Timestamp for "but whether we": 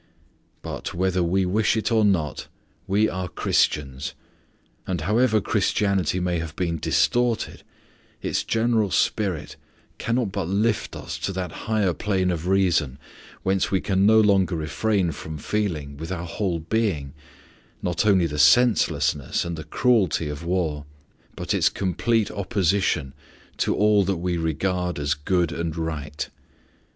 0.63-1.45